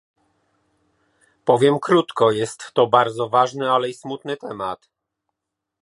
Powiem 1.45 1.79
krótko, 1.79 2.31
jest 2.31 2.71
to 2.73 2.87
bardzo 2.87 3.29
ważny, 3.29 3.71
ale 3.71 3.89
i 3.89 3.93
smutny 3.93 4.37
temat 4.37 4.89